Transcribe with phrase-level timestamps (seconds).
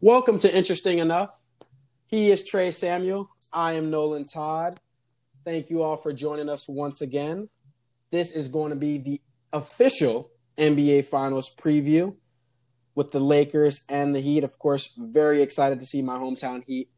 [0.00, 1.36] Welcome to Interesting Enough.
[2.06, 3.30] He is Trey Samuel.
[3.52, 4.78] I am Nolan Todd.
[5.44, 7.48] Thank you all for joining us once again.
[8.12, 9.20] This is going to be the
[9.52, 12.16] official NBA Finals preview
[12.94, 14.44] with the Lakers and the Heat.
[14.44, 16.88] Of course, very excited to see my hometown Heat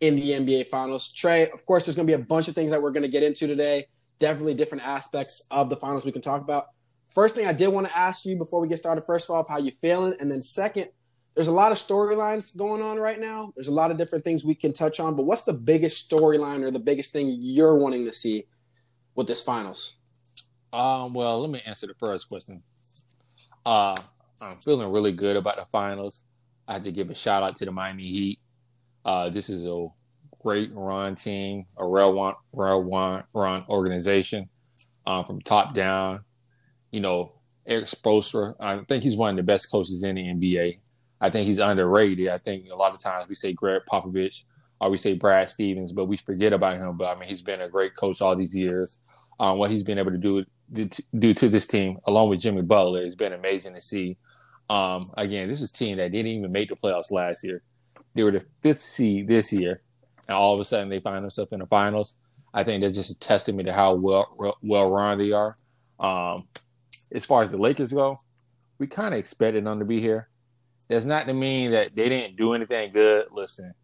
[0.00, 1.12] in the NBA Finals.
[1.12, 3.08] Trey, of course, there's going to be a bunch of things that we're going to
[3.08, 3.86] get into today.
[4.18, 6.66] Definitely different aspects of the finals we can talk about.
[7.14, 9.46] First thing I did want to ask you before we get started, first of all,
[9.48, 10.14] how you feeling?
[10.18, 10.88] And then second,
[11.38, 13.52] there's a lot of storylines going on right now.
[13.54, 16.64] There's a lot of different things we can touch on, but what's the biggest storyline
[16.64, 18.48] or the biggest thing you're wanting to see
[19.14, 19.98] with this finals?
[20.72, 22.60] Um, well, let me answer the first question.
[23.64, 23.94] Uh,
[24.42, 26.24] I'm feeling really good about the finals.
[26.66, 28.40] I have to give a shout out to the Miami Heat.
[29.04, 29.86] Uh, this is a
[30.42, 32.34] great run team, a real one
[33.32, 34.48] run organization
[35.06, 36.18] um, from top down.
[36.90, 40.80] You know, Erik Spoelstra, I think he's one of the best coaches in the NBA.
[41.20, 42.28] I think he's underrated.
[42.28, 44.44] I think a lot of times we say Gregg Popovich
[44.80, 46.96] or we say Brad Stevens, but we forget about him.
[46.96, 48.98] But I mean, he's been a great coach all these years.
[49.40, 50.44] Um, what he's been able to do
[51.18, 54.16] do to this team, along with Jimmy Butler, has been amazing to see.
[54.70, 57.62] Um, again, this is a team that didn't even make the playoffs last year.
[58.14, 59.82] They were the fifth seed this year,
[60.28, 62.16] and all of a sudden they find themselves in the finals.
[62.52, 65.56] I think that's just a testament to how well well run they are.
[65.98, 66.48] Um,
[67.12, 68.18] as far as the Lakers go,
[68.78, 70.28] we kind of expected them to be here.
[70.88, 73.26] That's not to mean that they didn't do anything good.
[73.30, 73.74] Listen,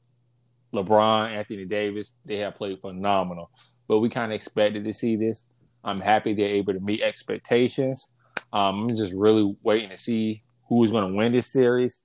[0.72, 3.50] LeBron, Anthony Davis, they have played phenomenal.
[3.86, 5.44] But we kind of expected to see this.
[5.84, 8.10] I'm happy they're able to meet expectations.
[8.52, 12.00] Um, I'm just really waiting to see who's going to win this series.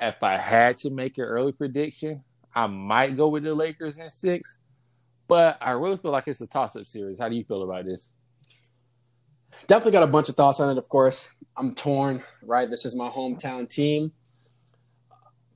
[0.00, 4.10] If I had to make an early prediction, I might go with the Lakers in
[4.10, 4.58] six.
[5.28, 7.20] But I really feel like it's a toss-up series.
[7.20, 8.10] How do you feel about this?
[9.68, 10.78] Definitely got a bunch of thoughts on it.
[10.78, 12.24] Of course, I'm torn.
[12.42, 14.12] Right, this is my hometown team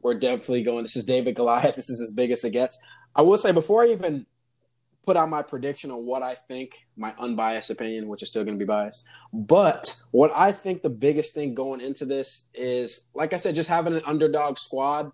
[0.02, 0.82] we're definitely going.
[0.82, 1.76] This is David Goliath.
[1.76, 2.78] This is as big as it gets.
[3.14, 4.26] I will say before I even
[5.04, 8.58] put out my prediction on what I think, my unbiased opinion, which is still going
[8.58, 13.32] to be biased, but what I think the biggest thing going into this is, like
[13.32, 15.10] I said, just having an underdog squad.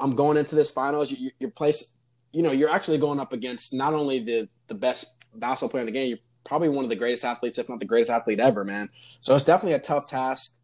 [0.00, 1.10] I'm going into this finals.
[1.10, 1.94] You, your place,
[2.32, 5.86] you know, you're actually going up against not only the the best basketball player in
[5.86, 8.64] the game, you're probably one of the greatest athletes, if not the greatest athlete ever,
[8.64, 8.90] man.
[9.20, 10.54] So it's definitely a tough task.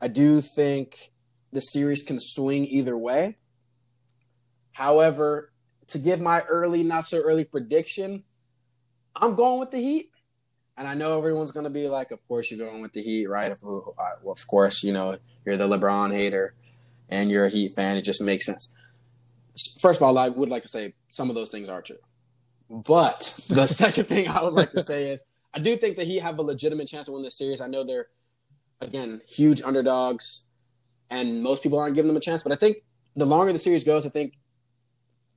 [0.00, 1.10] I do think
[1.52, 3.36] the series can swing either way.
[4.72, 5.52] However,
[5.88, 8.24] to give my early, not so early prediction,
[9.16, 10.10] I'm going with the Heat.
[10.76, 13.26] And I know everyone's going to be like, of course you're going with the Heat,
[13.26, 13.50] right?
[13.50, 16.54] Of, of course, you know, you're the LeBron hater
[17.08, 17.96] and you're a Heat fan.
[17.96, 18.70] It just makes sense.
[19.80, 21.96] First of all, I would like to say some of those things are true.
[22.70, 26.18] But the second thing I would like to say is I do think that he
[26.18, 27.60] have a legitimate chance to win this series.
[27.60, 28.06] I know they're,
[28.80, 30.47] again, huge underdogs
[31.10, 32.42] and most people aren't giving them a chance.
[32.42, 32.78] But I think
[33.16, 34.34] the longer the series goes, I think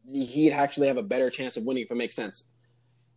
[0.09, 2.48] he'd actually have a better chance of winning if it makes sense.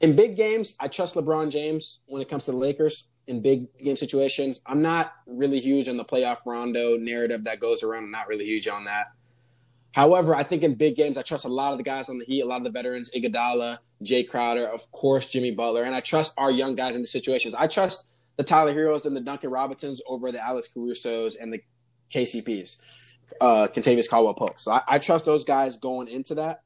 [0.00, 3.66] In big games, I trust LeBron James when it comes to the Lakers in big
[3.78, 4.60] game situations.
[4.66, 8.04] I'm not really huge on the playoff Rondo narrative that goes around.
[8.04, 9.12] I'm not really huge on that.
[9.92, 12.24] However, I think in big games, I trust a lot of the guys on the
[12.24, 16.00] Heat, a lot of the veterans, Iguodala, Jae Crowder, of course, Jimmy Butler, and I
[16.00, 17.54] trust our young guys in the situations.
[17.54, 18.06] I trust
[18.36, 21.60] the Tyler Herros and the Duncan Robinsons over the Alex Carusos and the
[22.14, 22.78] KCPs,
[23.40, 24.60] uh, Kentavious Caldwell Pope.
[24.60, 26.62] So I, I trust those guys going into that.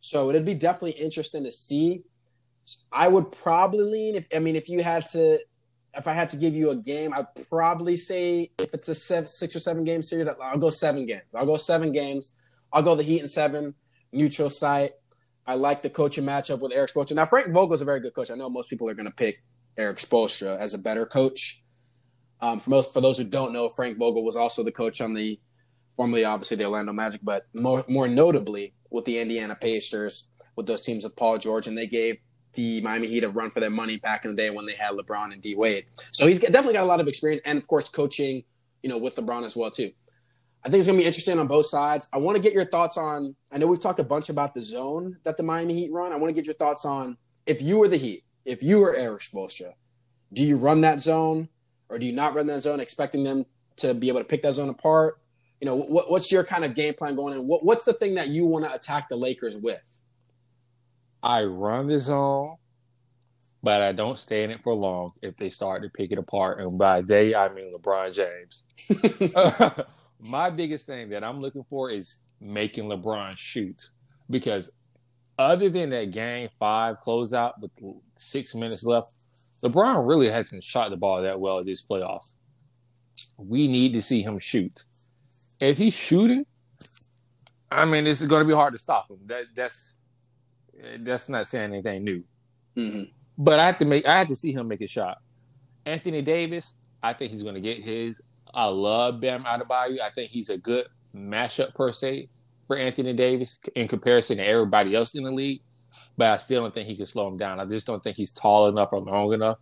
[0.00, 2.02] So it'd be definitely interesting to see.
[2.92, 5.40] I would probably lean if I mean if you had to
[5.94, 9.28] if I had to give you a game, I'd probably say if it's a seven,
[9.28, 11.22] six or seven game series, I'll go seven games.
[11.34, 12.34] I'll go seven games.
[12.72, 13.74] I'll go the Heat in seven,
[14.12, 14.92] neutral site.
[15.46, 17.16] I like the coaching matchup with Erik Spoelstra.
[17.16, 18.30] Now Frank Vogel is a very good coach.
[18.30, 19.42] I know most people are going to pick
[19.76, 21.61] Erik Spoelstra as a better coach.
[22.42, 25.14] Um, for most for those who don't know, Frank Vogel was also the coach on
[25.14, 25.40] the
[25.96, 30.82] formerly obviously the Orlando Magic, but more more notably with the Indiana Pacers with those
[30.82, 32.18] teams with Paul George, and they gave
[32.54, 34.92] the Miami Heat a run for their money back in the day when they had
[34.92, 35.86] LeBron and D Wade.
[36.12, 38.42] So he's definitely got a lot of experience, and of course, coaching,
[38.82, 39.90] you know, with LeBron as well too.
[40.64, 42.08] I think it's going to be interesting on both sides.
[42.12, 43.34] I want to get your thoughts on.
[43.50, 46.12] I know we've talked a bunch about the zone that the Miami Heat run.
[46.12, 47.16] I want to get your thoughts on
[47.46, 49.72] if you were the Heat, if you were Erik Spoelstra,
[50.32, 51.48] do you run that zone?
[51.88, 53.46] Or do you not run that zone, expecting them
[53.76, 55.18] to be able to pick that zone apart?
[55.60, 57.46] You know, what, what's your kind of game plan going in?
[57.46, 59.80] What, what's the thing that you want to attack the Lakers with?
[61.22, 62.56] I run the zone,
[63.62, 66.60] but I don't stay in it for long if they start to pick it apart.
[66.60, 68.64] And by they, I mean LeBron James.
[70.20, 73.90] My biggest thing that I'm looking for is making LeBron shoot
[74.30, 74.72] because
[75.38, 77.70] other than that game five closeout with
[78.16, 79.10] six minutes left,
[79.62, 82.34] LeBron really hasn't shot the ball that well in these playoffs.
[83.36, 84.84] We need to see him shoot.
[85.60, 86.44] If he's shooting,
[87.70, 89.18] I mean, it's going to be hard to stop him.
[89.26, 89.94] That that's
[91.00, 92.24] that's not saying anything new.
[92.76, 93.04] Mm-hmm.
[93.38, 95.18] But I have to make I have to see him make a shot.
[95.86, 98.20] Anthony Davis, I think he's going to get his.
[98.54, 100.00] I love Bam Adebayo.
[100.00, 102.28] I think he's a good mashup per se
[102.66, 105.62] for Anthony Davis in comparison to everybody else in the league.
[106.22, 107.58] But I still don't think he can slow him down.
[107.58, 109.58] I just don't think he's tall enough or long enough.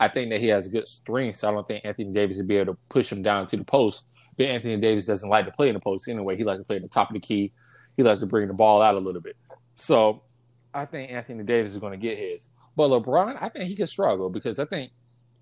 [0.00, 2.56] I think that he has good strength, so I don't think Anthony Davis will be
[2.56, 4.06] able to push him down to the post.
[4.36, 6.36] But Anthony Davis doesn't like to play in the post anyway.
[6.36, 7.52] He likes to play at the top of the key.
[7.96, 9.36] He likes to bring the ball out a little bit.
[9.76, 10.24] So
[10.74, 12.48] I think Anthony Davis is going to get his.
[12.74, 14.90] But LeBron, I think he can struggle because I think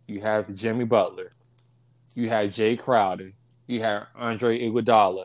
[0.09, 1.33] you have Jimmy Butler,
[2.15, 3.33] you have Jae Crowder,
[3.67, 5.25] you have Andre Iguodala.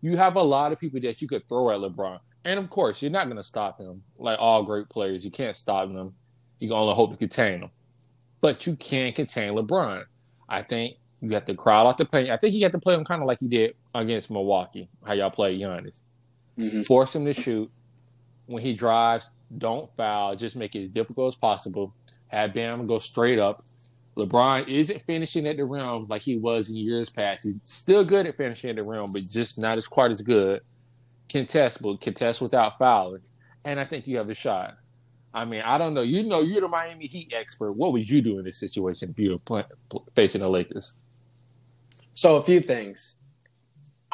[0.00, 2.20] You have a lot of people that you could throw at LeBron.
[2.44, 4.02] And of course, you're not going to stop him.
[4.18, 6.14] Like all great players, you can't stop them.
[6.60, 7.70] You can only hope to contain them.
[8.40, 10.04] But you can contain LeBron.
[10.48, 12.30] I think you have to crowd out the paint.
[12.30, 15.12] I think you have to play him kind of like you did against Milwaukee, how
[15.12, 16.00] y'all play Giannis.
[16.58, 16.82] Mm-hmm.
[16.82, 17.70] Force him to shoot.
[18.46, 20.34] When he drives, don't foul.
[20.34, 21.94] Just make it as difficult as possible.
[22.26, 23.64] Have Bam go straight up.
[24.16, 27.44] LeBron isn't finishing at the rim like he was in years past.
[27.44, 30.60] He's still good at finishing at the rim, but just not as quite as good.
[31.32, 33.22] Contest, but contest without fouling.
[33.64, 34.76] And I think you have a shot.
[35.34, 36.02] I mean, I don't know.
[36.02, 37.72] You know, you're the Miami Heat expert.
[37.72, 39.64] What would you do in this situation if you were play,
[40.14, 40.92] facing the Lakers?
[42.12, 43.18] So a few things.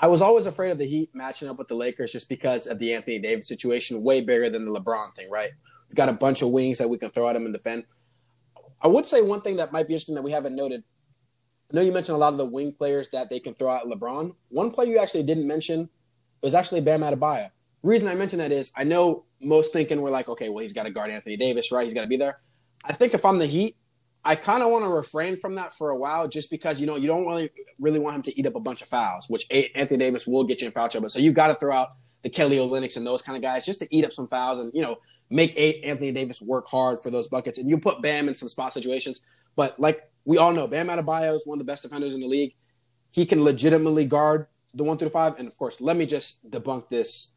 [0.01, 2.79] I was always afraid of the Heat matching up with the Lakers just because of
[2.79, 5.51] the Anthony Davis situation, way bigger than the LeBron thing, right?
[5.89, 7.85] We've got a bunch of wings that we can throw at him and defend.
[8.81, 10.85] I would say one thing that might be interesting that we haven't noted.
[11.73, 13.85] I know you mentioned a lot of the wing players that they can throw at
[13.85, 14.37] LeBron.
[14.51, 15.89] One player you actually didn't mention
[16.43, 17.51] was actually Bam Adebayo.
[17.83, 20.85] Reason I mention that is I know most thinking we're like, okay, well he's got
[20.85, 21.85] to guard Anthony Davis, right?
[21.85, 22.39] He's got to be there.
[22.85, 23.77] I think if I'm the Heat,
[24.25, 26.97] I kind of want to refrain from that for a while, just because you know
[26.97, 29.99] you don't really really want him to eat up a bunch of fouls, which Anthony
[29.99, 31.09] Davis will get you in foul trouble.
[31.09, 31.91] So you got to throw out
[32.23, 34.73] the Kelly Olynyk's and those kind of guys just to eat up some fouls and
[34.75, 34.99] you know
[35.31, 37.59] make Anthony Davis work hard for those buckets.
[37.59, 39.23] And you put Bam in some spot situations,
[39.57, 42.27] but like we all know, Bam Adebayo is one of the best defenders in the
[42.27, 42.55] league.
[43.13, 45.35] He can legitimately guard the one through five.
[45.39, 47.33] And of course, let me just debunk this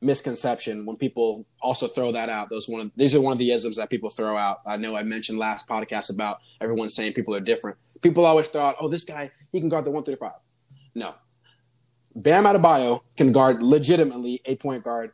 [0.00, 2.50] misconception when people also throw that out.
[2.50, 4.58] Those one of, these are one of the isms that people throw out.
[4.66, 7.78] I know I mentioned last podcast about everyone saying people are different.
[8.00, 10.38] People always throw out, oh, this guy he can guard the one through five.
[10.94, 11.14] No,
[12.14, 15.12] Bam Adebayo can guard legitimately a point guard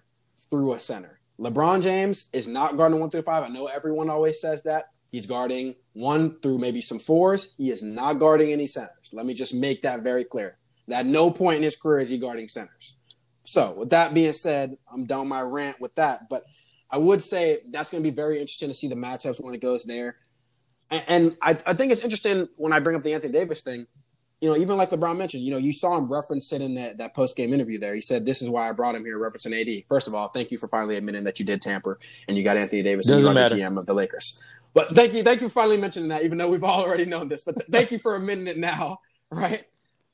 [0.51, 1.21] through a center.
[1.39, 3.43] LeBron James is not guarding one through five.
[3.43, 4.91] I know everyone always says that.
[5.11, 7.55] He's guarding one through maybe some fours.
[7.57, 9.11] He is not guarding any centers.
[9.13, 10.59] Let me just make that very clear.
[10.91, 12.97] At no point in his career is he guarding centers.
[13.45, 16.29] So, with that being said, I'm done my rant with that.
[16.29, 16.45] But
[16.91, 19.61] I would say that's going to be very interesting to see the matchups when it
[19.61, 20.17] goes there.
[20.91, 23.87] And, and I, I, think it's interesting when I bring up the Anthony Davis thing.
[24.41, 26.99] You know, even like LeBron mentioned, you know, you saw him reference it in that,
[26.99, 27.95] that post game interview there.
[27.95, 29.85] He said, This is why I brought him here, referencing AD.
[29.89, 31.99] First of all, thank you for finally admitting that you did tamper
[32.29, 34.43] and you got Anthony Davis Doesn't and you are the GM of the Lakers.
[34.75, 37.29] But thank you, thank you for finally mentioning that, even though we've all already known
[37.29, 37.45] this.
[37.45, 38.99] But th- thank you for admitting it now,
[39.31, 39.65] right?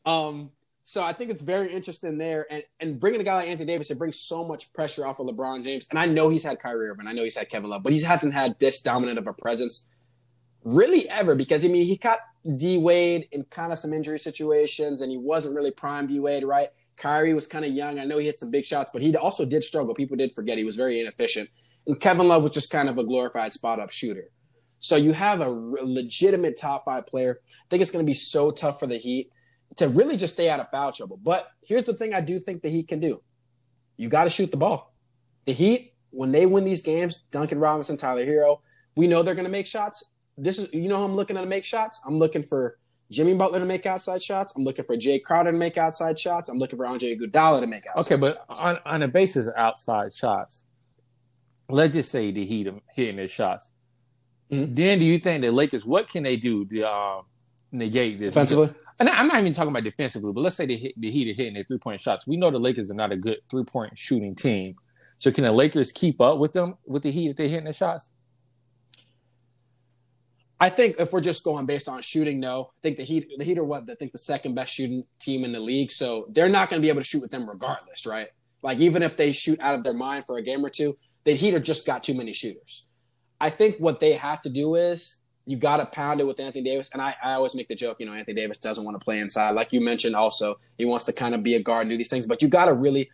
[0.06, 0.50] Um,
[0.90, 3.92] so I think it's very interesting there, and and bringing a guy like Anthony Davis,
[3.92, 5.86] it brings so much pressure off of LeBron James.
[5.88, 8.02] And I know he's had Kyrie Irving, I know he's had Kevin Love, but he
[8.02, 9.86] hasn't had this dominant of a presence
[10.64, 11.36] really ever.
[11.36, 12.18] Because I mean, he got
[12.56, 16.42] D Wade in kind of some injury situations, and he wasn't really prime D Wade,
[16.42, 16.70] right?
[16.96, 18.00] Kyrie was kind of young.
[18.00, 19.94] I know he hit some big shots, but he also did struggle.
[19.94, 21.50] People did forget he was very inefficient,
[21.86, 24.32] and Kevin Love was just kind of a glorified spot up shooter.
[24.80, 27.38] So you have a legitimate top five player.
[27.48, 29.30] I think it's going to be so tough for the Heat
[29.76, 31.16] to really just stay out of foul trouble.
[31.16, 33.22] But here's the thing I do think the Heat can do.
[33.96, 34.94] You got to shoot the ball.
[35.46, 38.60] The Heat, when they win these games, Duncan Robinson, Tyler Herro,
[38.96, 40.04] we know they're going to make shots.
[40.36, 42.00] This is, you know, I'm looking at to make shots.
[42.06, 42.78] I'm looking for
[43.10, 44.52] Jimmy Butler to make outside shots.
[44.56, 46.48] I'm looking for Jae Crowder to make outside shots.
[46.48, 48.14] I'm looking for Andre Iguodala to make outside.
[48.14, 48.60] Okay, but shots.
[48.60, 50.66] on on the basis of outside shots,
[51.68, 53.70] let's just say the Heat are hitting their shots.
[54.50, 54.74] Mm-hmm.
[54.74, 55.84] Then do you think the Lakers?
[55.84, 57.22] What can they do to uh,
[57.72, 58.34] negate this?
[58.34, 61.30] Defensively, and I'm not even talking about defensively, but let's say they hit, the Heat
[61.30, 62.26] are hitting their three point shots.
[62.26, 64.76] We know the Lakers are not a good three point shooting team.
[65.18, 67.72] So can the Lakers keep up with them with the Heat if they're hitting their
[67.72, 68.10] shots?
[70.62, 72.64] I think if we're just going based on shooting, no.
[72.64, 75.44] I think the Heat, the Heat are what I think the second best shooting team
[75.44, 78.04] in the league, so they're not going to be able to shoot with them regardless,
[78.04, 78.28] right?
[78.62, 81.32] Like even if they shoot out of their mind for a game or two, the
[81.32, 82.86] Heat are just got too many shooters.
[83.40, 85.16] I think what they have to do is
[85.46, 86.90] you got to pound it with Anthony Davis.
[86.92, 89.18] And I, I always make the joke, you know, Anthony Davis doesn't want to play
[89.18, 89.50] inside.
[89.50, 92.08] Like you mentioned, also, he wants to kind of be a guard and do these
[92.08, 93.10] things, but you got to really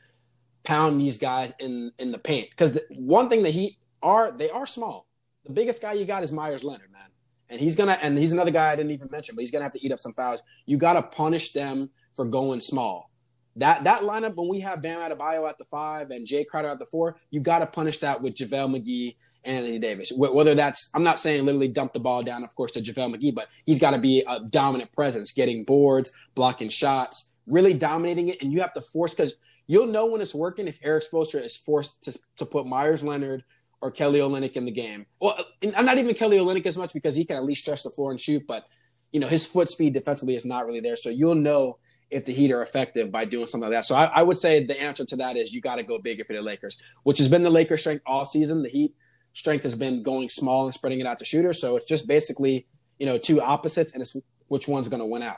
[0.65, 2.51] pound these guys in, in the paint.
[2.51, 5.07] Because one thing that he are, they are small.
[5.45, 7.11] The biggest guy you got is Meyers Leonard, man.
[7.49, 9.61] And he's going to, and he's another guy I didn't even mention, but he's going
[9.61, 10.43] to have to eat up some fouls.
[10.67, 13.11] You got to punish them for going small.
[13.57, 16.79] that that lineup when we have Bam Adebayo at the five and Jae Crowder at
[16.79, 19.17] the four, you got to punish that with JaVale McGee
[19.47, 20.13] Anthony Davis.
[20.15, 23.35] Whether that's I'm not saying literally dump the ball down, of course, to JaVale McGee,
[23.35, 28.43] but he's got to be a dominant presence, getting boards, blocking shots, really dominating it,
[28.43, 29.35] and you have to force because
[29.67, 33.45] you'll know when it's working if Erik Spoelstra is forced to, to put Meyers Leonard
[33.81, 35.07] or Kelly Olynyk in the game.
[35.21, 35.39] Well,
[35.77, 38.11] I'm not even Kelly Olynyk as much because he can at least stretch the floor
[38.11, 38.67] and shoot, but
[39.13, 40.97] you know his foot speed defensively is not really there.
[40.97, 41.79] So you'll know
[42.11, 43.85] if the Heat are effective by doing something like that.
[43.85, 46.25] So I, I would say the answer to that is you got to go bigger
[46.25, 48.63] for the Lakers, which has been the Lakers' strength all season.
[48.63, 48.95] The Heat
[49.37, 51.61] strength has been going small and spreading it out to shooters.
[51.61, 52.67] So it's just basically
[52.99, 54.17] you know two opposites, and it's
[54.49, 55.37] which one's going to win out.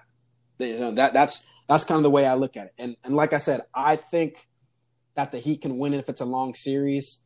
[0.58, 2.72] You know, that that's that's kind of the way I look at it.
[2.78, 4.48] And and like I said, I think
[5.16, 7.24] that the Heat can win if it's a long series.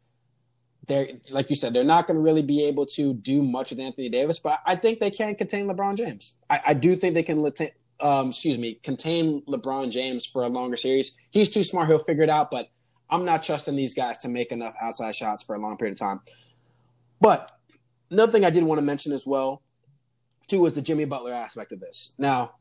[0.89, 3.79] They're like you said, they're not going to really be able to do much with
[3.79, 6.37] Anthony Davis, but I think they can contain LeBron James.
[6.51, 7.47] I, I do think they can
[8.01, 11.17] um, excuse me, contain LeBron James for a longer series.
[11.31, 12.51] He's too smart; he'll figure it out.
[12.51, 12.71] But
[13.11, 15.99] I'm not trusting these guys to make enough outside shots for a long period of
[15.99, 16.21] time.
[17.23, 17.51] But
[18.11, 19.63] another thing I did want to mention as well,
[20.49, 22.15] too, was the Jimmy Butler aspect of this.
[22.19, 22.57] Now,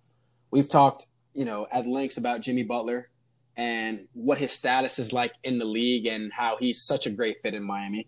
[0.51, 3.09] we've talked, you know, at lengths about Jimmy Butler
[3.57, 7.37] and what his status is like in the league and how he's such a great
[7.41, 8.07] fit in Miami.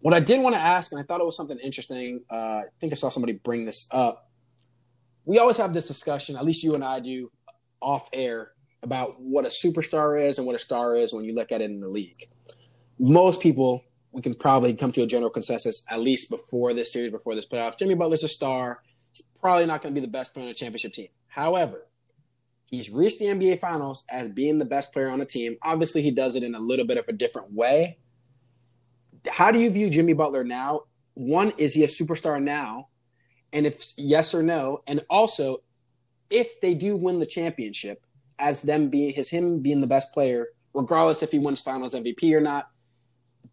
[0.00, 2.64] What I did want to ask, and I thought it was something interesting, uh, I
[2.78, 4.28] think I saw somebody bring this up
[5.24, 7.30] we always have this discussion, at least you and I do
[7.80, 8.50] off air,
[8.82, 11.70] about what a superstar is and what a star is when you look at it
[11.70, 12.28] in the league.
[12.98, 13.82] Most people,
[14.14, 17.46] we can probably come to a general consensus, at least before this series, before this
[17.46, 17.78] playoff.
[17.78, 18.82] Jimmy Butler's a star.
[19.12, 21.08] He's probably not going to be the best player on a championship team.
[21.28, 21.86] However,
[22.66, 25.56] he's reached the NBA Finals as being the best player on the team.
[25.62, 27.98] Obviously, he does it in a little bit of a different way.
[29.28, 30.82] How do you view Jimmy Butler now?
[31.14, 32.88] One, is he a superstar now?
[33.54, 35.62] and if yes or no, and also
[36.28, 38.04] if they do win the championship,
[38.38, 42.34] as them being his him being the best player, regardless if he wins Finals MVP
[42.34, 42.68] or not,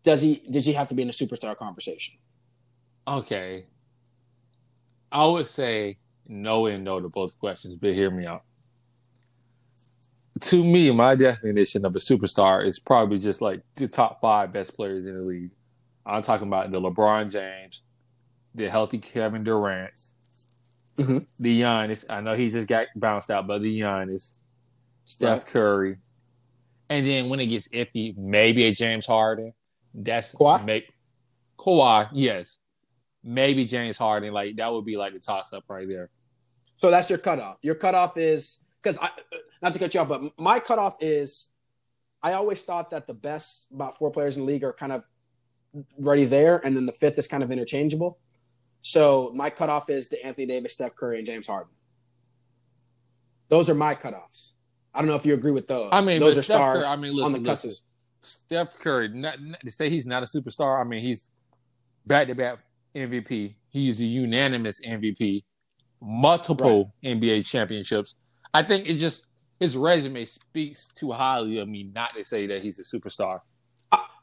[0.03, 2.15] does he does he have to be in a superstar conversation?
[3.07, 3.65] Okay,
[5.11, 8.43] I would say no and no to both questions, but hear me out.
[10.41, 14.75] To me, my definition of a superstar is probably just like the top five best
[14.75, 15.51] players in the league.
[16.05, 17.81] I'm talking about the LeBron James,
[18.55, 19.93] the healthy Kevin Durant,
[20.97, 21.19] mm-hmm.
[21.39, 22.05] the Giannis.
[22.09, 24.31] I know he just got bounced out, but the Giannis,
[25.05, 25.53] Steph right.
[25.53, 25.97] Curry,
[26.89, 29.53] and then when it gets iffy, maybe a James Harden.
[29.93, 30.65] That's Kawhi.
[30.65, 30.87] Maybe,
[31.57, 32.57] Kawhi, yes,
[33.23, 34.33] maybe James Harden.
[34.33, 36.09] Like that would be like the toss up right there.
[36.77, 37.57] So that's your cutoff.
[37.61, 39.09] Your cutoff is because I
[39.61, 41.47] not to cut you off, but my cutoff is
[42.23, 45.03] I always thought that the best about four players in the league are kind of
[45.99, 48.19] ready there, and then the fifth is kind of interchangeable.
[48.81, 51.73] So my cutoff is the Anthony Davis, Steph Curry, and James Harden.
[53.49, 54.53] Those are my cutoffs.
[54.93, 55.89] I don't know if you agree with those.
[55.91, 57.83] I mean, those are Steph stars Curry, I mean, listen, on the cusps.
[58.21, 60.79] Steph Curry, not, not, to say he's not a superstar.
[60.79, 61.27] I mean, he's
[62.05, 62.59] back to back
[62.95, 63.55] MVP.
[63.69, 65.43] He's a unanimous MVP,
[66.01, 67.17] multiple right.
[67.17, 68.15] NBA championships.
[68.53, 69.27] I think it just
[69.59, 73.39] his resume speaks too highly of me not to say that he's a superstar.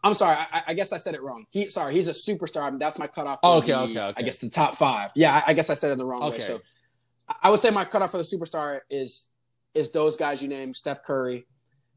[0.02, 0.36] I'm sorry.
[0.36, 1.44] I, I, guess I said it wrong.
[1.50, 2.78] He sorry, he's a superstar.
[2.78, 3.40] That's my cutoff.
[3.42, 4.14] Oh, okay, the, okay, okay.
[4.16, 5.10] I guess the top five.
[5.14, 6.38] Yeah, I, I guess I said it in the wrong okay.
[6.38, 6.44] way.
[6.44, 6.60] So
[7.42, 9.26] I would say my cutoff for the superstar is
[9.74, 11.46] is those guys you named, Steph Curry,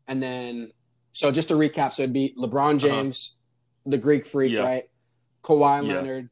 [0.07, 0.71] and then
[1.13, 2.77] so just to recap, so it'd be LeBron uh-huh.
[2.77, 3.37] James,
[3.85, 3.91] uh-huh.
[3.91, 4.63] the Greek Freak, yep.
[4.63, 4.83] right?
[5.43, 5.95] Kawhi yep.
[5.95, 6.29] Leonard.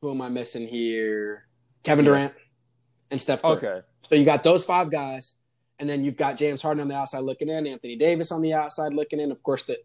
[0.00, 1.46] Who am I missing here?
[1.82, 2.12] Kevin yep.
[2.12, 2.34] Durant
[3.10, 3.56] and Steph Curry.
[3.56, 3.80] Okay.
[4.02, 5.36] So you got those five guys,
[5.78, 8.54] and then you've got James Harden on the outside looking in, Anthony Davis on the
[8.54, 9.30] outside looking in.
[9.30, 9.78] Of course, the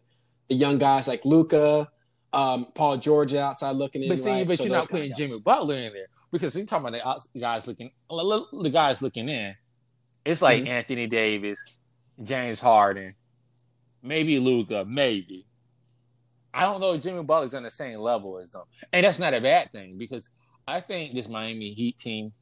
[0.48, 1.88] the young guys like Luka,
[2.32, 4.08] um, Paul George outside looking in.
[4.08, 4.46] But see, right?
[4.46, 7.66] but so you're not putting Jimmy Butler in there because you're talking about the guys
[7.66, 9.54] looking, the guys looking in.
[10.24, 10.72] It's like mm-hmm.
[10.72, 11.62] Anthony Davis,
[12.22, 13.14] James Harden,
[14.06, 15.46] maybe Luka, maybe.
[16.54, 19.34] I don't know if Jimmy Butler's on the same level as them, and that's not
[19.34, 20.30] a bad thing because
[20.66, 22.32] I think this Miami Heat team,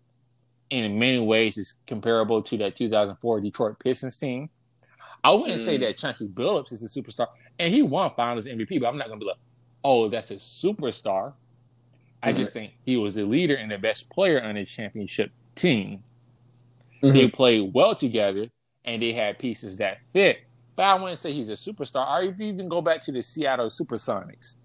[0.70, 4.48] in many ways, is comparable to that 2004 Detroit Pistons team.
[5.22, 5.64] I wouldn't mm.
[5.64, 7.26] say that Chauncey Billups is a superstar
[7.58, 8.80] and he won Finals MVP.
[8.80, 9.36] But I'm not gonna be like,
[9.82, 11.32] oh, that's a superstar.
[12.22, 16.02] I just think he was a leader and the best player on the championship team.
[17.02, 17.14] Mm-hmm.
[17.14, 18.46] They played well together
[18.86, 20.38] and they had pieces that fit.
[20.76, 22.10] But I wouldn't say he's a superstar.
[22.10, 24.56] Or if you even go back to the Seattle Supersonics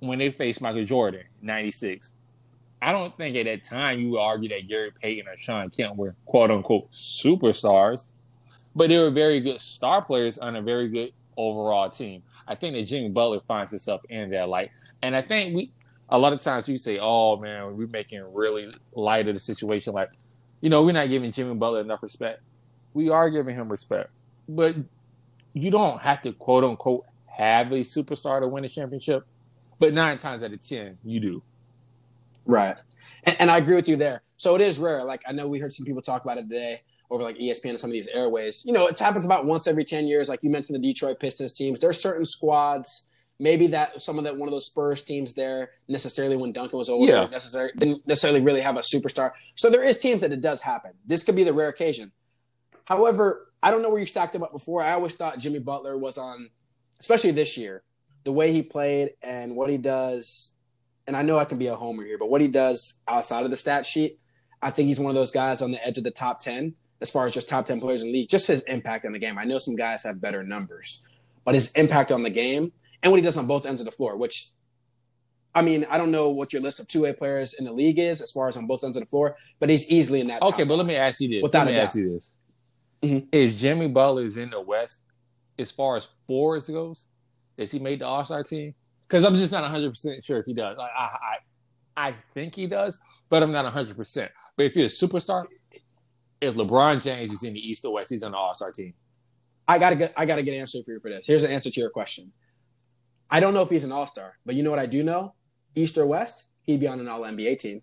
[0.00, 2.12] when they faced Michael Jordan, 96.
[2.82, 5.96] I don't think at that time you would argue that Gary Payton or Shawn Kemp
[5.96, 8.06] were quote unquote superstars,
[8.74, 12.22] but they were very good star players on a very good overall team.
[12.48, 14.70] I think that Jimmy Butler finds himself in that light.
[15.02, 15.70] And I think we
[16.08, 19.94] a lot of times we say, Oh man, we're making really light of the situation.
[19.94, 20.10] Like,
[20.60, 22.40] you know, we're not giving Jimmy Butler enough respect.
[22.94, 24.10] We are giving him respect.
[24.48, 24.74] but
[25.54, 29.26] you don't have to quote unquote have a superstar to win a championship.
[29.78, 31.42] But nine times out of ten, you do.
[32.44, 32.76] Right.
[33.24, 34.22] And, and I agree with you there.
[34.36, 35.04] So it is rare.
[35.04, 37.80] Like I know we heard some people talk about it today over like ESPN and
[37.80, 38.64] some of these airways.
[38.64, 40.28] You know, it happens about once every 10 years.
[40.28, 41.80] Like you mentioned the Detroit Pistons teams.
[41.80, 46.36] There's certain squads, maybe that some of that one of those Spurs teams there necessarily
[46.36, 47.26] when Duncan was over Yeah.
[47.26, 49.32] necessarily didn't necessarily really have a superstar.
[49.56, 50.92] So there is teams that it does happen.
[51.06, 52.12] This could be the rare occasion.
[52.84, 54.82] However, I don't know where you stacked him up before.
[54.82, 56.50] I always thought Jimmy Butler was on,
[57.00, 57.82] especially this year,
[58.24, 60.54] the way he played and what he does.
[61.06, 63.50] And I know I can be a homer here, but what he does outside of
[63.50, 64.18] the stat sheet,
[64.60, 67.10] I think he's one of those guys on the edge of the top 10 as
[67.10, 68.28] far as just top 10 players in the league.
[68.28, 69.38] Just his impact on the game.
[69.38, 71.04] I know some guys have better numbers,
[71.44, 73.92] but his impact on the game and what he does on both ends of the
[73.92, 74.50] floor, which
[75.54, 77.98] I mean, I don't know what your list of two way players in the league
[77.98, 80.42] is as far as on both ends of the floor, but he's easily in that.
[80.42, 81.42] Okay, but let me ask you this.
[81.42, 82.32] Without let me a ask you this.
[83.02, 83.28] Mhm.
[83.32, 85.02] If Jimmy Butler is in the West,
[85.58, 87.06] as far as fours goes,
[87.58, 88.74] has he made the All Star team?
[89.08, 90.76] Because I'm just not 100 percent sure if he does.
[90.78, 91.36] Like, I,
[91.96, 93.96] I, I think he does, but I'm not 100.
[93.96, 95.46] percent But if you're a superstar,
[96.40, 98.94] if LeBron James is in the East or West, he's on the All Star team.
[99.68, 101.26] I gotta get I gotta get an answer for you for this.
[101.26, 102.32] Here's the answer to your question.
[103.30, 105.34] I don't know if he's an all star, but you know what I do know?
[105.74, 107.80] East or West, he'd be on an all NBA team.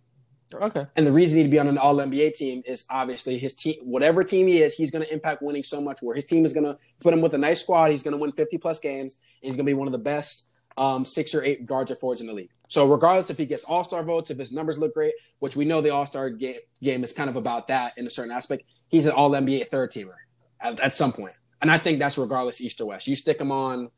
[0.54, 0.88] Okay.
[0.96, 4.24] And the reason he'd be on an all NBA team is obviously his team whatever
[4.24, 7.14] team he is, he's gonna impact winning so much where his team is gonna put
[7.14, 9.88] him with a nice squad, he's gonna win 50 plus games, he's gonna be one
[9.88, 12.52] of the best um, six or eight guards or forwards in the league.
[12.70, 15.66] So regardless if he gets all star votes, if his numbers look great, which we
[15.66, 18.64] know the all star game, game is kind of about that in a certain aspect,
[18.88, 20.16] he's an all NBA third teamer
[20.62, 21.34] at, at some point.
[21.62, 23.08] And I think that's regardless East or West.
[23.08, 23.92] You stick him on,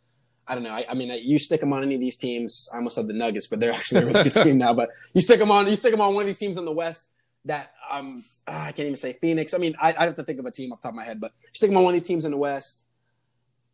[0.48, 0.74] I don't know.
[0.74, 2.70] I, I mean, you stick them on any of these teams.
[2.74, 4.74] I almost said the Nuggets, but they're actually a really good team now.
[4.74, 6.72] But you stick them on, you stick them on one of these teams in the
[6.72, 7.14] West
[7.46, 9.54] that um ah, I can't even say Phoenix.
[9.54, 11.04] I mean, I, I have to think of a team off the top of my
[11.04, 12.86] head, but stick them on one of these teams in the West,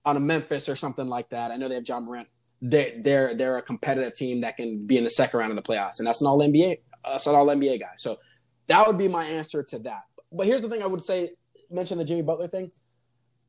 [0.06, 1.52] on a Memphis or something like that.
[1.52, 2.28] I know they have Ja Morant.
[2.62, 5.62] They they're they're a competitive team that can be in the second round of the
[5.62, 7.94] playoffs, and that's an All NBA, uh, that's an All NBA guy.
[7.98, 8.18] So
[8.68, 10.04] that would be my answer to that.
[10.32, 11.32] But here's the thing: I would say
[11.70, 12.72] mention the Jimmy Butler thing.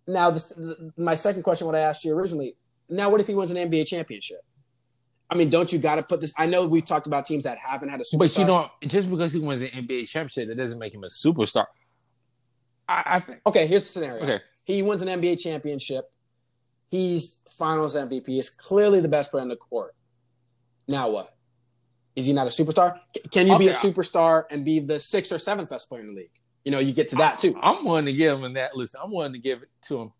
[0.07, 0.53] Now, this,
[0.97, 2.57] my second question, what I asked you originally.
[2.89, 4.41] Now, what if he wins an NBA championship?
[5.31, 6.33] I mean, don't you got to put this?
[6.39, 8.19] I know we've talked about teams that haven't had a superstar.
[8.19, 11.09] But you don't just because he wins an NBA championship, that doesn't make him a
[11.09, 11.67] superstar.
[12.89, 13.41] I, I think.
[13.47, 14.23] Okay, here's the scenario.
[14.25, 14.41] Okay.
[14.65, 16.07] He wins an NBA championship.
[16.91, 18.27] He's Finals MVP.
[18.29, 19.95] He's clearly the best player on the court.
[20.87, 21.35] Now what?
[22.17, 22.99] Is he not a superstar?
[23.31, 26.15] Can you be a superstar and be the sixth or seventh best player in the
[26.15, 26.31] league?
[26.65, 27.55] You know, you get to that too.
[27.63, 28.77] I'm willing to give him that.
[28.77, 30.13] Listen, I'm willing to give it to him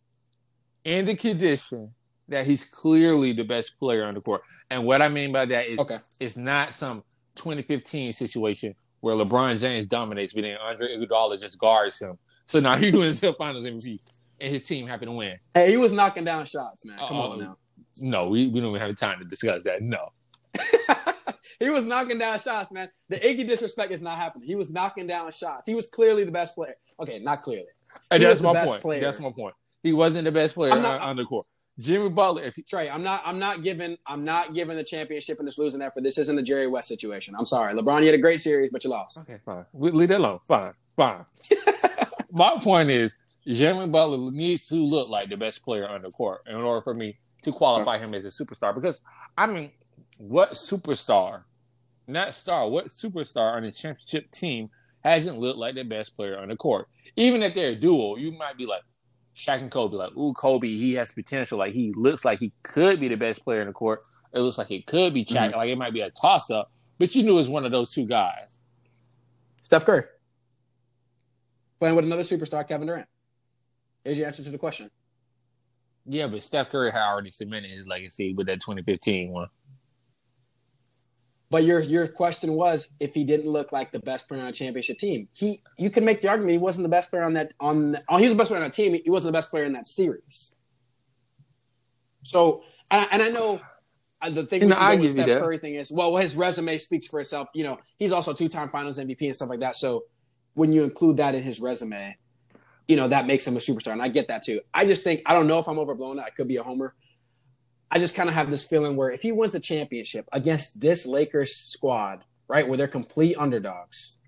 [0.85, 1.93] in the condition
[2.29, 4.43] that he's clearly the best player on the court.
[4.71, 5.99] And what I mean by that is Okay.
[6.21, 7.03] it's not some
[7.37, 12.19] 2015 situation where LeBron James dominates, but then Andre Iguodala just guards him.
[12.47, 14.01] So now he wins the Finals MVP,
[14.41, 15.39] and his team happy to win.
[15.55, 16.99] Hey, he was knocking down shots, man.
[16.99, 17.31] Come Uh-oh.
[17.33, 17.57] on um, now.
[18.01, 19.83] No, we, we don't even have time to discuss that.
[19.83, 20.13] No.
[21.61, 22.91] he was knocking down shots, man.
[23.09, 24.47] The Iggy disrespect is not happening.
[24.47, 25.69] He was knocking down shots.
[25.69, 26.75] He was clearly the best player.
[27.01, 27.67] Okay, not clearly.
[28.11, 28.81] And that's my point.
[28.83, 29.01] player.
[29.01, 29.55] That's my point.
[29.83, 31.47] He wasn't the best player not- on, on the court.
[31.79, 33.23] Jimmy Butler, if he, Trey, I'm not.
[33.25, 33.97] I'm not giving.
[34.07, 36.03] I'm not giving the championship and this losing effort.
[36.03, 37.35] This isn't a Jerry West situation.
[37.39, 38.01] I'm sorry, LeBron.
[38.01, 39.19] You had a great series, but you lost.
[39.19, 39.65] Okay, fine.
[39.73, 40.41] We leave that alone.
[40.49, 41.25] Fine, fine.
[42.33, 46.41] My point is, Jimmy Butler needs to look like the best player on the court
[46.49, 48.75] in order for me to qualify him as a superstar.
[48.75, 49.01] Because
[49.37, 49.71] I mean,
[50.17, 51.45] what superstar,
[52.09, 54.69] not star, what superstar on a championship team
[55.05, 56.89] hasn't looked like the best player on the court?
[57.15, 58.83] Even if they're a duo, you might be like
[59.39, 61.59] Shaq and Kobe, like, ooh, Kobe, he has potential.
[61.59, 64.03] Like he looks like he could be the best player in the court.
[64.33, 65.51] It looks like it could be Shaq.
[65.51, 65.57] Mm-hmm.
[65.57, 67.93] Like it might be a toss up, but you knew it was one of those
[67.93, 68.61] two guys.
[69.63, 70.05] Steph Curry
[71.79, 73.07] playing with another superstar, Kevin Durant.
[74.03, 74.91] Here's your answer to the question.
[76.05, 79.49] Yeah, but Steph Curry had already cemented his legacy with that 2015 one.
[81.51, 84.53] But your your question was if he didn't look like the best player on a
[84.53, 85.29] championship team.
[85.33, 88.19] He you can make the argument he wasn't the best player on that on oh,
[88.19, 88.95] he was the best player on that team.
[89.03, 90.55] He wasn't the best player in that series.
[92.25, 93.61] So and, I- and I know
[94.21, 95.41] uh, the thing You know, I the give you Steph that.
[95.43, 97.49] Curry thing is well his resume speaks for itself.
[97.55, 99.77] You know he's also two time Finals MVP and stuff like that.
[99.77, 100.05] So
[100.55, 102.17] when you include that in his resume,
[102.89, 104.61] you know that makes him a superstar, and I get that too.
[104.75, 106.19] I just think I don't know if I'm overblown.
[106.19, 106.95] I could be a homer.
[107.91, 111.07] I just kind of have this feeling where if he wins a championship against this
[111.07, 114.19] Lakers squad, right, where they're complete underdogs,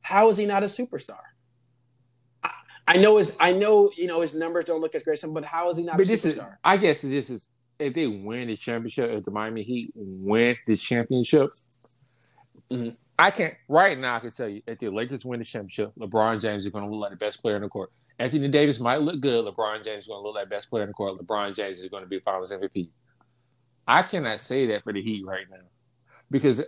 [0.00, 1.20] how is he not a superstar?
[2.42, 2.50] I,
[2.88, 5.70] I know his, I know you know his numbers don't look as great, but how
[5.70, 6.56] is he not But a this is, superstar?
[6.64, 10.76] I guess, this is if they win the championship, if the Miami Heat win the
[10.76, 11.50] championship,
[12.70, 12.96] Mhm.
[13.18, 14.14] I can't right now.
[14.14, 16.90] I can tell you, if the Lakers win the championship, LeBron James is going to
[16.90, 17.90] look like the best player in the court.
[18.18, 19.44] Anthony Davis might look good.
[19.44, 21.18] LeBron James is going to look like the best player in the court.
[21.18, 22.90] LeBron James is going to be Finals MVP.
[23.88, 25.66] I cannot say that for the Heat right now
[26.30, 26.64] because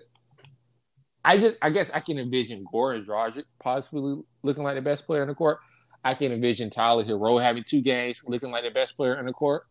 [1.24, 5.22] I just, I guess, I can envision Goran Dragic possibly looking like the best player
[5.22, 5.58] in the court.
[6.02, 9.32] I can envision Tyler Herro having two games looking like the best player in the
[9.32, 9.64] court.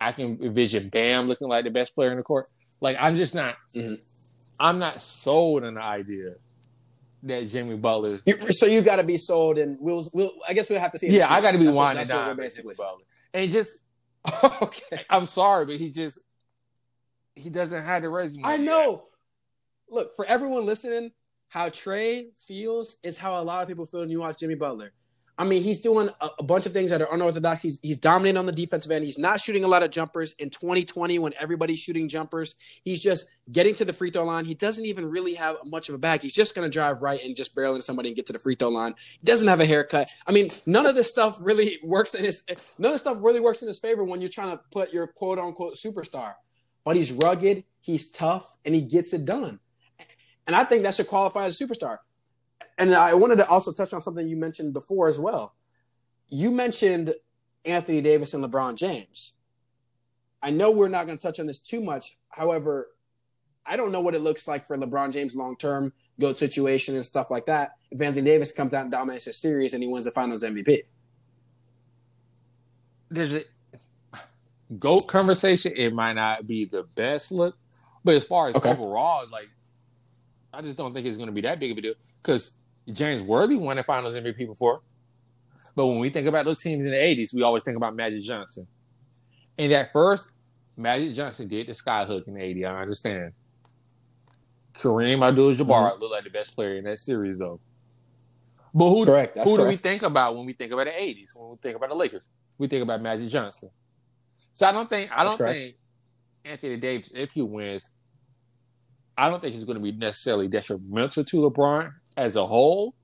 [0.00, 2.46] I can envision Bam looking like the best player in the court.
[2.80, 3.56] Like I'm just not.
[3.74, 3.94] Mm-hmm.
[4.60, 6.34] I'm not sold on the idea
[7.24, 8.20] that Jimmy Butler.
[8.50, 10.32] So you got to be sold, and we'll, we'll.
[10.46, 11.08] I guess we'll have to see.
[11.08, 12.74] Yeah, I got to be winding down basically.
[12.76, 13.04] Butler.
[13.34, 13.78] And just
[14.62, 15.04] okay.
[15.10, 16.20] I'm sorry, but he just
[17.34, 18.44] he doesn't have the resume.
[18.44, 19.04] I know.
[19.90, 21.12] Look for everyone listening.
[21.48, 24.92] How Trey feels is how a lot of people feel when you watch Jimmy Butler.
[25.38, 27.62] I mean, he's doing a, a, bunch of things that are unorthodox.
[27.62, 29.04] He's he's dominating on the defensive end.
[29.04, 32.56] He's not shooting a lot of jumpers in 2020 when everybody's shooting jumpers.
[32.82, 34.44] He's just getting to the free throw line.
[34.44, 36.22] He doesn't even really have much of a bag.
[36.22, 38.40] He's just going to drive right and just barrel into somebody and get to the
[38.40, 38.96] free throw line.
[39.20, 40.08] He doesn't have a haircut.
[40.26, 42.42] I mean, none of this stuff really works in his
[42.76, 45.06] none of this stuff really works in his favor when you're trying to put your
[45.06, 46.34] quote unquote superstar.
[46.84, 49.60] But he's rugged, he's tough, and he gets it done.
[50.48, 51.98] And I think that should qualify as a superstar
[52.78, 55.54] and I wanted to also touch on something you mentioned before as well.
[56.28, 57.14] You mentioned
[57.64, 59.34] Anthony Davis and LeBron James.
[60.42, 62.16] I know we're not going to touch on this too much.
[62.28, 62.88] However,
[63.66, 67.04] I don't know what it looks like for LeBron James long term, GOAT situation and
[67.04, 67.76] stuff like that.
[67.90, 70.84] If Anthony Davis comes out and dominates his series and he wins the finals MVP.
[73.10, 73.44] There's a
[74.78, 75.72] GOAT conversation.
[75.76, 77.56] It might not be the best look,
[78.04, 78.70] but as far as okay.
[78.70, 79.48] overall, like,
[80.52, 82.52] I just don't think it's going to be that big of a deal because
[82.92, 84.80] James Worthy won a Finals MVP before.
[85.74, 88.22] But when we think about those teams in the 80s, we always think about Magic
[88.22, 88.66] Johnson.
[89.58, 90.28] And at first,
[90.76, 92.68] Magic Johnson did the skyhook in the 80s.
[92.68, 93.32] I understand.
[94.74, 96.00] Kareem Abdul-Jabbar mm-hmm.
[96.00, 97.60] looked like the best player in that series, though.
[98.74, 99.36] But who, correct.
[99.36, 99.56] who correct.
[99.56, 101.28] do we think about when we think about the 80s?
[101.34, 102.24] When we think about the Lakers,
[102.58, 103.70] we think about Magic Johnson.
[104.54, 105.76] So I don't think I don't think
[106.44, 107.90] Anthony Davis, if he wins,
[109.18, 112.94] I don't think he's going to be necessarily detrimental to LeBron as a whole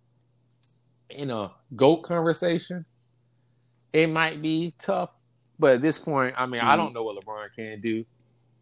[1.10, 2.84] in a GOAT conversation,
[3.92, 5.10] it might be tough.
[5.58, 6.70] But at this point, I mean, mm-hmm.
[6.70, 8.04] I don't know what LeBron can do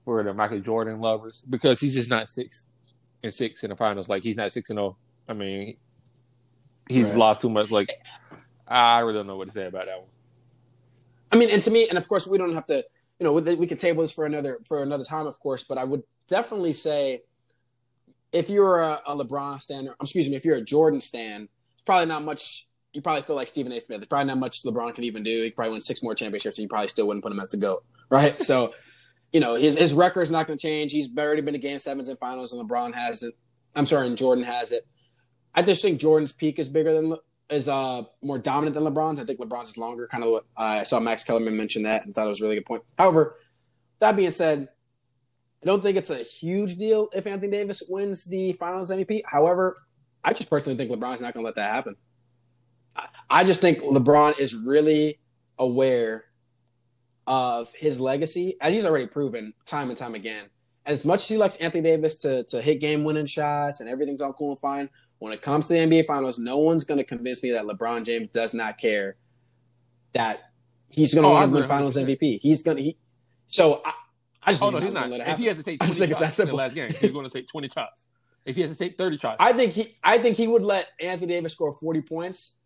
[0.04, 2.66] for the Michael Jordan lovers because he's just not six
[3.22, 4.08] and six in the finals.
[4.08, 4.96] Like he's not six and zero.
[4.98, 5.30] Oh.
[5.30, 5.76] I mean,
[6.88, 7.18] he's right.
[7.18, 7.70] lost too much.
[7.70, 7.88] Like
[8.68, 10.08] I really don't know what to say about that one.
[11.30, 12.84] I mean, and to me, and of course, we don't have to.
[13.18, 15.62] You know, we could table this for another for another time, of course.
[15.62, 17.22] But I would definitely say
[18.32, 21.82] if you're a, a LeBron stan, or, excuse me, if you're a Jordan stan, it's
[21.84, 22.66] probably not much.
[22.92, 23.80] You probably feel like Stephen A.
[23.80, 24.00] Smith.
[24.00, 25.42] There's probably not much LeBron can even do.
[25.44, 27.56] He probably win six more championships, and you probably still wouldn't put him as the
[27.56, 28.40] goat, right?
[28.40, 28.74] so,
[29.32, 30.92] you know, his his record's not going to change.
[30.92, 33.34] He's already been to Game Sevens and Finals, and LeBron hasn't.
[33.74, 34.86] I'm sorry, and Jordan has it.
[35.54, 37.16] I just think Jordan's peak is bigger than
[37.50, 39.20] is uh more dominant than LeBron's.
[39.20, 40.06] I think LeBron's is longer.
[40.08, 42.44] Kind of what uh, I saw Max Kellerman mention that and thought it was a
[42.44, 42.82] really good point.
[42.98, 43.36] However,
[44.00, 44.68] that being said,
[45.62, 49.22] I don't think it's a huge deal if Anthony Davis wins the Finals MVP.
[49.24, 49.76] However,
[50.24, 51.96] I just personally think LeBron's not going to let that happen.
[53.30, 55.20] I just think LeBron is really
[55.58, 56.24] aware
[57.26, 60.46] of his legacy, as he's already proven time and time again.
[60.84, 64.20] As much as he likes Anthony Davis to, to hit game winning shots and everything's
[64.20, 67.04] all cool and fine, when it comes to the NBA Finals, no one's going to
[67.04, 69.16] convince me that LeBron James does not care
[70.12, 70.50] that
[70.90, 72.40] he's going to oh, win Finals MVP.
[72.42, 72.82] He's going to.
[72.82, 72.96] He,
[73.46, 73.92] so I,
[74.44, 75.10] I just oh no, he's not.
[75.10, 77.48] If he has to take 20 shots in the last game, he's going to take
[77.48, 78.06] 20 shots.
[78.44, 80.88] If he has to take 30 shots, I think he, I think he would let
[81.00, 82.56] Anthony Davis score 40 points,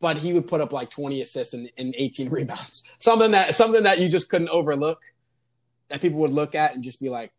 [0.00, 2.82] but he would put up like 20 assists and, and 18 rebounds.
[2.98, 5.00] Something that, something that you just couldn't overlook.
[5.90, 7.30] That people would look at and just be like,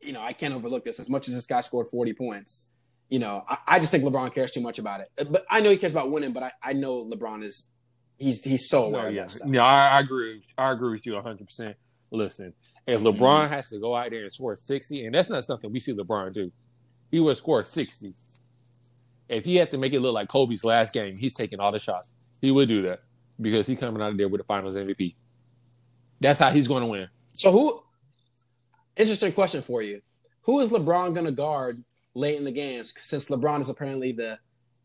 [0.00, 2.70] you know, I can't overlook this as much as this guy scored 40 points.
[3.10, 5.08] You know, I, I just think LeBron cares too much about it.
[5.18, 7.70] Uh, but I know he cares about winning, but I, I know LeBron is
[8.18, 9.26] he's he's so aware no, yeah.
[9.46, 10.42] Yeah, I, I agree.
[10.56, 11.44] I agree with you 100.
[11.44, 11.76] percent
[12.12, 12.52] Listen,
[12.86, 13.52] if LeBron mm-hmm.
[13.52, 16.32] has to go out there and score 60, and that's not something we see LeBron
[16.32, 16.50] do,
[17.10, 18.14] he would score 60.
[19.28, 21.78] If he had to make it look like Kobe's last game, he's taking all the
[21.78, 22.12] shots.
[22.40, 23.00] He would do that
[23.40, 25.14] because he's coming out of there with the finals MVP.
[26.20, 27.08] That's how he's going to win.
[27.32, 27.82] So, who,
[28.96, 30.00] interesting question for you.
[30.42, 32.92] Who is LeBron going to guard late in the games?
[32.96, 34.38] Since LeBron is apparently the,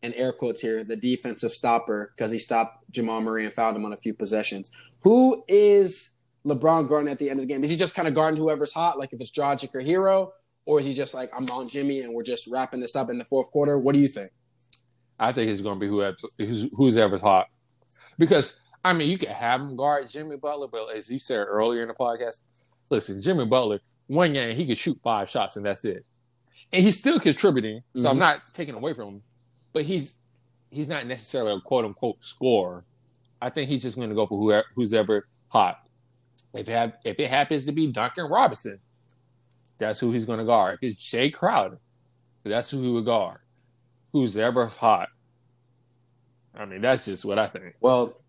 [0.03, 3.85] in air quotes here, the defensive stopper because he stopped Jamal Murray and fouled him
[3.85, 4.71] on a few possessions.
[5.01, 6.11] Who is
[6.47, 7.63] LeBron guarding at the end of the game?
[7.63, 10.31] Is he just kind of guarding whoever's hot, like if it's Dragic or Herro,
[10.65, 13.17] or is he just like I'm on Jimmy and we're just wrapping this up in
[13.17, 13.77] the fourth quarter?
[13.77, 14.31] What do you think?
[15.19, 17.47] I think it's going to be whoever who's, who's ever's hot,
[18.17, 21.81] because I mean you can have him guard Jimmy Butler, but as you said earlier
[21.81, 22.41] in the podcast,
[22.89, 26.05] listen, Jimmy Butler one game he could shoot five shots and that's it.
[26.71, 27.81] and he's still contributing.
[27.95, 28.09] So Mhm.
[28.11, 29.21] I'm not taking away from him,
[29.73, 30.17] but he's
[30.69, 32.85] he's not necessarily a quote unquote scorer.
[33.41, 35.79] I think he's just going to go for whoever who's ever hot.
[36.57, 38.79] If it have, if it happens to be Duncan Robinson,
[39.77, 40.79] that's who he's going to guard.
[40.81, 41.79] If it's Jae Crowder,
[42.43, 43.39] that's who he would guard.
[44.13, 45.09] Who's ever hot.
[46.55, 47.75] I mean, that's just what I think.
[47.79, 48.19] Well,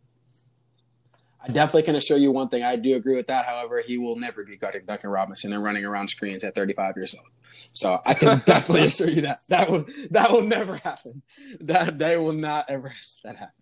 [1.42, 2.62] I definitely can assure you one thing.
[2.62, 3.46] I do agree with that.
[3.46, 7.14] However, he will never be guarding Duncan Robinson and running around screens at 35 years
[7.14, 7.26] old.
[7.72, 11.22] So I can definitely assure you that that will that will never happen.
[11.60, 12.92] That they will not ever
[13.24, 13.54] that happen.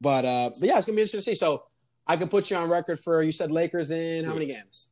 [0.00, 1.34] But uh, but yeah, it's gonna be interesting to see.
[1.34, 1.64] So
[2.06, 4.88] I can put you on record for you said Lakers in how many games?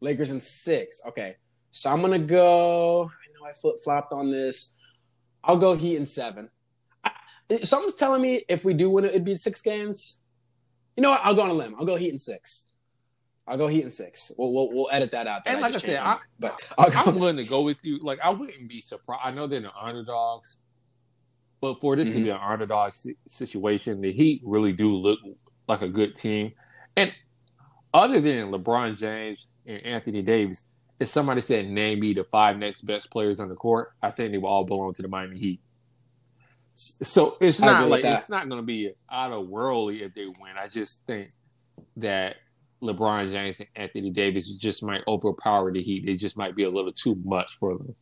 [0.00, 1.00] Lakers in six.
[1.06, 1.36] Okay,
[1.70, 3.04] so I'm gonna go.
[3.04, 4.74] I know I flip flopped on this.
[5.42, 6.50] I'll go Heat in seven.
[7.02, 7.12] I,
[7.62, 10.20] something's telling me if we do win it, it'd be six games.
[10.96, 11.20] You know what?
[11.24, 11.74] I'll go on a limb.
[11.78, 12.68] I'll go Heat in six.
[13.46, 14.32] I'll go Heat in six.
[14.38, 15.44] We'll we'll, we'll edit that out.
[15.44, 17.98] that And like I said, I, but I'll I'm willing to go with you.
[17.98, 19.22] Like I wouldn't be surprised.
[19.24, 20.58] I know they're the underdogs,
[21.60, 22.44] but for this to be mm-hmm.
[22.44, 22.92] an underdog
[23.26, 25.18] situation, the Heat really do look
[25.68, 26.52] like a good team.
[26.96, 27.14] And
[27.92, 30.68] other than LeBron James and Anthony Davis,
[31.00, 34.32] if somebody said name me the five next best players on the court, I think
[34.32, 35.60] they will all belong to the Miami Heat.
[36.76, 40.56] So it's not like it's not going to be out of worldly if they win.
[40.58, 41.30] I just think
[41.96, 42.36] that
[42.82, 46.08] LeBron James and Anthony Davis just might overpower the Heat.
[46.08, 47.94] It just might be a little too much for them.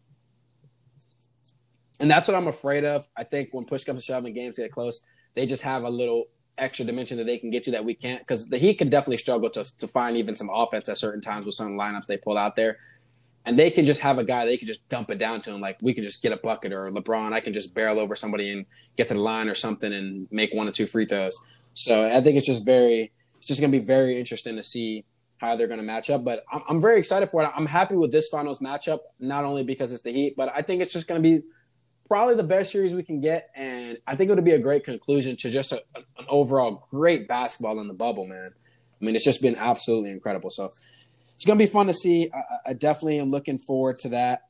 [2.00, 3.06] And that's what I'm afraid of.
[3.16, 5.90] I think when push comes to shove and games get close, they just have a
[5.90, 6.24] little
[6.62, 8.20] extra dimension that they can get to that we can't.
[8.20, 11.44] Because the Heat can definitely struggle to to find even some offense at certain times
[11.44, 12.78] with some lineups they pull out there.
[13.44, 15.60] And they can just have a guy they can just dump it down to him.
[15.60, 18.52] Like we can just get a bucket or LeBron, I can just barrel over somebody
[18.52, 21.44] and get to the line or something and make one or two free throws.
[21.74, 25.04] So I think it's just very, it's just going to be very interesting to see
[25.38, 26.24] how they're going to match up.
[26.24, 27.50] But I'm, I'm very excited for it.
[27.56, 30.80] I'm happy with this finals matchup, not only because it's the Heat, but I think
[30.80, 31.44] it's just going to be
[32.12, 35.34] probably the best series we can get, and I think it'll be a great conclusion
[35.38, 38.50] to just a, an overall great basketball in the bubble, man.
[38.52, 40.50] I mean, it's just been absolutely incredible.
[40.50, 40.66] So
[41.36, 42.28] it's gonna be fun to see.
[42.34, 44.42] I, I- definitely am looking forward to that.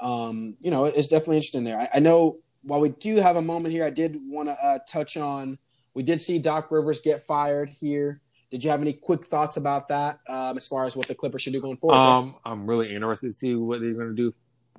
[0.00, 1.78] Um, you know, it's definitely interesting there.
[1.78, 4.80] I, I know while we do have a moment here, I did want to uh,
[4.90, 5.58] touch on.
[5.94, 8.20] We did see Doc Rivers get fired here.
[8.50, 11.42] Did you have any quick thoughts about that um, as far as what the Clippers
[11.42, 11.98] should do going forward?
[12.00, 14.34] Um, I'm really interested to see what they're going to do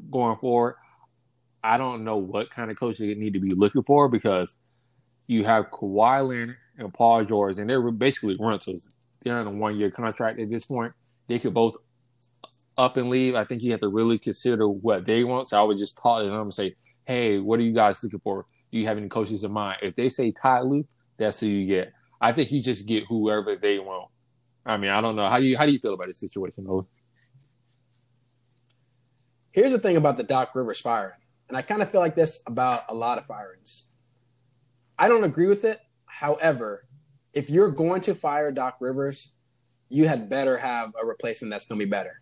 [0.10, 0.76] going forward.
[1.64, 4.58] I don't know what kind of coach they need to be looking for because
[5.28, 8.88] you have Kawhi Leonard and Paul George, and they're basically rentals.
[9.24, 10.94] They're on a one year contract at this point.
[11.28, 11.76] They could both
[12.78, 13.36] up and leave.
[13.36, 15.48] I think you have to really consider what they want.
[15.48, 18.20] So I would just talk to them and say, "Hey, what are you guys looking
[18.20, 18.46] for?
[18.72, 21.68] Do you have any coaches in mind?" If they say Ty Lue, that's who you
[21.68, 21.94] get.
[22.20, 24.10] I think you just get whoever they want.
[24.66, 26.66] I mean, I don't know how do you how do you feel about this situation,
[26.68, 26.86] Owen?
[29.52, 31.20] Here's the thing about the Doc Rivers firing,
[31.52, 33.90] and I kind of feel like this about a lot of firings.
[34.98, 35.82] I don't agree with it.
[36.06, 36.88] However,
[37.34, 39.36] if you're going to fire Doc Rivers,
[39.90, 42.22] you had better have a replacement that's going to be better.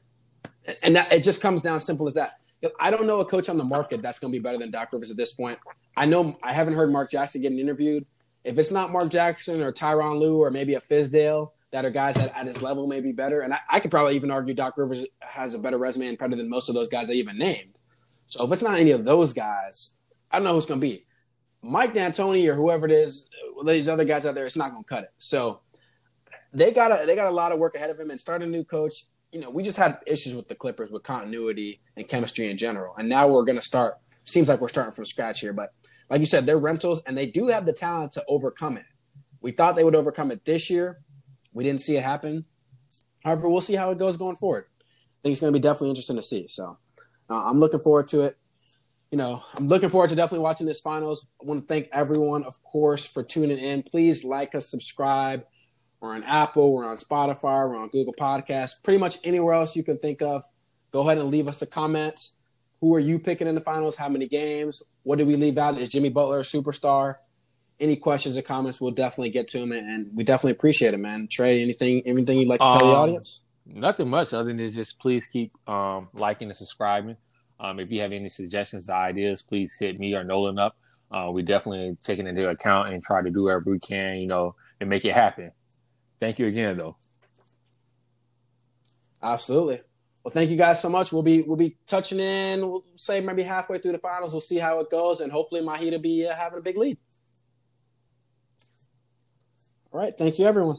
[0.82, 2.40] And that it just comes down simple as that.
[2.80, 4.92] I don't know a coach on the market that's going to be better than Doc
[4.92, 5.60] Rivers at this point.
[5.96, 8.08] I know I haven't heard Mark Jackson getting interviewed.
[8.44, 12.16] If it's not Mark Jackson or Tyronn Lue or maybe a Fizdale that are guys
[12.16, 14.76] that at his level may be better, and I, I could probably even argue Doc
[14.76, 17.76] Rivers has a better resume and better than most of those guys I even named.
[18.30, 19.98] So if it's not any of those guys,
[20.32, 21.06] I don't know who's going to be.
[21.62, 23.30] Mike D'Antoni or whoever it is,
[23.66, 25.10] these other guys out there, it's not going to cut it.
[25.18, 25.62] So
[26.54, 28.52] they got a they got a lot of work ahead of him and starting a
[28.52, 29.06] new coach.
[29.32, 32.96] You know, we just had issues with the Clippers with continuity and chemistry in general,
[32.98, 33.96] and now we're going to start.
[34.24, 35.70] Seems like we're starting from scratch here, but
[36.10, 38.86] like you said, they're rentals and they do have the talent to overcome it.
[39.42, 41.00] We thought they would overcome it this year.
[41.54, 42.46] We didn't see it happen.
[43.24, 44.66] However, we'll see how it goes going forward.
[44.80, 46.48] I think it's going to be definitely interesting to see.
[46.48, 46.78] So
[47.30, 48.36] uh, I'm looking forward to it.
[49.12, 51.26] You know, I'm looking forward to definitely watching this finals.
[51.42, 53.82] I want to thank everyone, of course, for tuning in.
[53.84, 55.46] Please like us, subscribe.
[56.00, 59.84] We're on Apple, we're on Spotify, we're on Google Podcasts, pretty much anywhere else you
[59.84, 60.44] can think of.
[60.92, 62.30] Go ahead and leave us a comment.
[62.80, 63.98] Who are you picking in the finals?
[63.98, 64.82] How many games?
[65.04, 65.78] What did we leave out?
[65.78, 67.16] Is Jimmy Butler a superstar?
[67.82, 71.28] Any questions or comments, we'll definitely get to them, and we definitely appreciate it, man.
[71.30, 73.44] Trey, anything, anything you'd like to tell the Um, audience?
[73.72, 77.18] Nothing much other than just please keep um, liking and subscribing.
[77.60, 80.76] Um, if you have any suggestions or ideas, please hit me or Nolan up.
[81.12, 84.28] Uh, we definitely take it into account and try to do whatever we can, you
[84.28, 85.52] know, and make it happen.
[86.20, 86.98] Thank you again, though.
[89.22, 89.82] Absolutely.
[90.24, 91.12] Well, thank you guys so much.
[91.12, 92.62] We'll be we'll be touching in.
[92.62, 94.32] We'll say maybe halfway through the finals.
[94.32, 96.98] We'll see how it goes, and hopefully, will be uh, having a big lead.
[99.92, 100.14] All right.
[100.18, 100.78] Thank you, everyone.